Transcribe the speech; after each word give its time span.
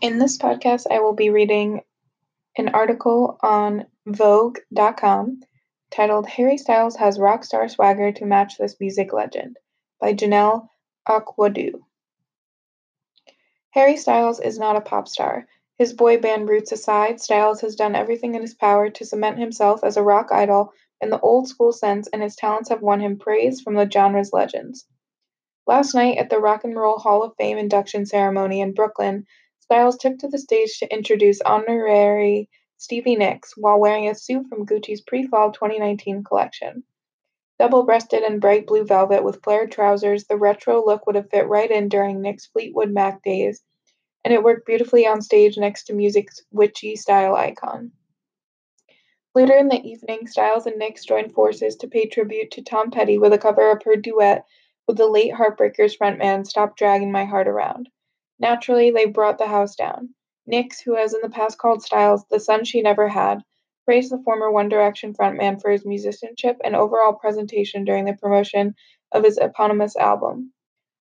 In 0.00 0.18
this 0.18 0.38
podcast, 0.38 0.86
I 0.92 1.00
will 1.00 1.14
be 1.14 1.30
reading 1.30 1.80
an 2.56 2.68
article 2.68 3.36
on 3.42 3.86
Vogue.com 4.06 5.40
titled 5.90 6.28
Harry 6.28 6.56
Styles 6.56 6.94
Has 6.96 7.18
Rock 7.18 7.42
Star 7.42 7.68
Swagger 7.68 8.12
to 8.12 8.24
Match 8.24 8.58
This 8.58 8.76
Music 8.78 9.12
Legend 9.12 9.56
by 10.00 10.14
Janelle 10.14 10.68
Okwodu. 11.08 11.80
Harry 13.70 13.96
Styles 13.96 14.38
is 14.38 14.56
not 14.56 14.76
a 14.76 14.80
pop 14.80 15.08
star. 15.08 15.48
His 15.78 15.92
boy 15.92 16.18
band 16.18 16.48
roots 16.48 16.70
aside, 16.70 17.20
Styles 17.20 17.60
has 17.62 17.74
done 17.74 17.96
everything 17.96 18.36
in 18.36 18.42
his 18.42 18.54
power 18.54 18.90
to 18.90 19.04
cement 19.04 19.40
himself 19.40 19.82
as 19.82 19.96
a 19.96 20.02
rock 20.04 20.30
idol 20.30 20.72
in 21.00 21.10
the 21.10 21.20
old 21.20 21.48
school 21.48 21.72
sense, 21.72 22.06
and 22.12 22.22
his 22.22 22.36
talents 22.36 22.68
have 22.68 22.82
won 22.82 23.00
him 23.00 23.18
praise 23.18 23.60
from 23.60 23.74
the 23.74 23.90
genre's 23.90 24.32
legends. 24.32 24.86
Last 25.66 25.92
night 25.92 26.18
at 26.18 26.30
the 26.30 26.38
Rock 26.38 26.62
and 26.62 26.76
Roll 26.76 26.98
Hall 26.98 27.24
of 27.24 27.34
Fame 27.36 27.58
induction 27.58 28.06
ceremony 28.06 28.60
in 28.60 28.74
Brooklyn, 28.74 29.26
Styles 29.70 29.98
took 29.98 30.16
to 30.20 30.28
the 30.28 30.38
stage 30.38 30.78
to 30.78 30.90
introduce 30.90 31.42
honorary 31.42 32.48
Stevie 32.78 33.16
Nicks 33.16 33.52
while 33.54 33.78
wearing 33.78 34.08
a 34.08 34.14
suit 34.14 34.46
from 34.48 34.64
Gucci's 34.64 35.02
pre-fall 35.02 35.52
2019 35.52 36.24
collection. 36.24 36.84
Double-breasted 37.58 38.22
in 38.22 38.40
bright 38.40 38.66
blue 38.66 38.84
velvet 38.84 39.22
with 39.22 39.42
flared 39.42 39.70
trousers, 39.70 40.24
the 40.24 40.38
retro 40.38 40.82
look 40.82 41.06
would 41.06 41.16
have 41.16 41.28
fit 41.28 41.46
right 41.48 41.70
in 41.70 41.90
during 41.90 42.22
Nicks' 42.22 42.46
Fleetwood 42.46 42.90
Mac 42.90 43.22
days, 43.22 43.62
and 44.24 44.32
it 44.32 44.42
worked 44.42 44.64
beautifully 44.64 45.06
on 45.06 45.20
stage 45.20 45.58
next 45.58 45.84
to 45.84 45.92
music's 45.92 46.42
witchy 46.50 46.96
style 46.96 47.36
icon. 47.36 47.92
Later 49.34 49.58
in 49.58 49.68
the 49.68 49.82
evening, 49.82 50.28
Styles 50.28 50.64
and 50.64 50.78
Nicks 50.78 51.04
joined 51.04 51.34
forces 51.34 51.76
to 51.76 51.88
pay 51.88 52.06
tribute 52.06 52.52
to 52.52 52.62
Tom 52.62 52.90
Petty 52.90 53.18
with 53.18 53.34
a 53.34 53.38
cover 53.38 53.70
of 53.70 53.82
her 53.82 53.96
duet 53.96 54.46
with 54.86 54.96
the 54.96 55.06
late 55.06 55.34
Heartbreakers 55.34 55.98
frontman 55.98 56.46
Stop 56.46 56.74
Dragging 56.74 57.12
My 57.12 57.26
Heart 57.26 57.48
Around. 57.48 57.90
Naturally, 58.38 58.90
they 58.90 59.06
brought 59.06 59.38
the 59.38 59.46
house 59.46 59.74
down. 59.74 60.14
Nicks, 60.46 60.80
who 60.80 60.94
has 60.96 61.12
in 61.12 61.20
the 61.22 61.28
past 61.28 61.58
called 61.58 61.82
Styles 61.82 62.24
the 62.30 62.40
son 62.40 62.64
she 62.64 62.80
never 62.82 63.08
had, 63.08 63.42
praised 63.84 64.12
the 64.12 64.22
former 64.22 64.50
One 64.50 64.68
Direction 64.68 65.14
frontman 65.14 65.60
for 65.60 65.70
his 65.70 65.84
musicianship 65.84 66.56
and 66.62 66.76
overall 66.76 67.14
presentation 67.14 67.84
during 67.84 68.04
the 68.04 68.14
promotion 68.14 68.74
of 69.12 69.24
his 69.24 69.38
eponymous 69.38 69.96
album. 69.96 70.52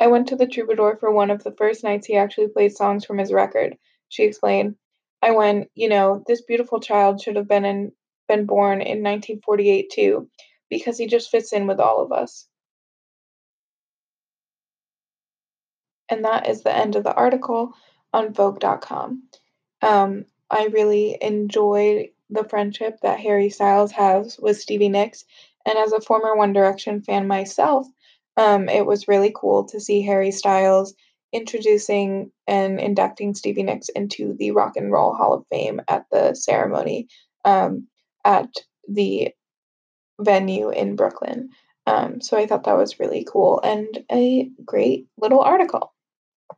I 0.00 0.06
went 0.06 0.28
to 0.28 0.36
the 0.36 0.46
Troubadour 0.46 0.96
for 0.96 1.10
one 1.10 1.30
of 1.30 1.42
the 1.42 1.52
first 1.52 1.82
nights 1.82 2.06
he 2.06 2.16
actually 2.16 2.48
played 2.48 2.76
songs 2.76 3.04
from 3.04 3.18
his 3.18 3.32
record, 3.32 3.76
she 4.08 4.24
explained. 4.24 4.76
I 5.20 5.32
went, 5.32 5.70
you 5.74 5.88
know, 5.88 6.22
this 6.26 6.42
beautiful 6.42 6.80
child 6.80 7.20
should 7.20 7.36
have 7.36 7.48
been 7.48 7.64
in 7.64 7.92
been 8.28 8.46
born 8.46 8.80
in 8.80 9.02
1948 9.02 9.90
too, 9.90 10.30
because 10.70 10.98
he 10.98 11.06
just 11.06 11.30
fits 11.30 11.52
in 11.52 11.66
with 11.66 11.80
all 11.80 12.00
of 12.00 12.12
us. 12.12 12.46
And 16.10 16.24
that 16.24 16.48
is 16.48 16.62
the 16.62 16.74
end 16.74 16.96
of 16.96 17.04
the 17.04 17.14
article 17.14 17.74
on 18.12 18.32
Vogue.com. 18.32 19.22
Um, 19.82 20.24
I 20.50 20.66
really 20.66 21.18
enjoyed 21.20 22.08
the 22.30 22.44
friendship 22.44 22.98
that 23.02 23.20
Harry 23.20 23.50
Styles 23.50 23.92
has 23.92 24.38
with 24.38 24.60
Stevie 24.60 24.88
Nicks. 24.88 25.24
And 25.66 25.78
as 25.78 25.92
a 25.92 26.00
former 26.00 26.36
One 26.36 26.52
Direction 26.52 27.02
fan 27.02 27.26
myself, 27.26 27.86
um, 28.36 28.68
it 28.68 28.86
was 28.86 29.08
really 29.08 29.32
cool 29.34 29.64
to 29.66 29.80
see 29.80 30.02
Harry 30.02 30.30
Styles 30.30 30.94
introducing 31.32 32.30
and 32.46 32.80
inducting 32.80 33.34
Stevie 33.34 33.64
Nicks 33.64 33.88
into 33.90 34.34
the 34.34 34.52
Rock 34.52 34.76
and 34.76 34.90
Roll 34.90 35.14
Hall 35.14 35.34
of 35.34 35.46
Fame 35.50 35.80
at 35.88 36.06
the 36.10 36.34
ceremony 36.34 37.08
um, 37.44 37.86
at 38.24 38.48
the 38.88 39.30
venue 40.20 40.70
in 40.70 40.96
Brooklyn. 40.96 41.50
Um, 41.86 42.20
so 42.20 42.36
I 42.36 42.46
thought 42.46 42.64
that 42.64 42.76
was 42.76 43.00
really 43.00 43.26
cool 43.30 43.60
and 43.62 44.04
a 44.10 44.50
great 44.64 45.06
little 45.18 45.40
article. 45.40 45.92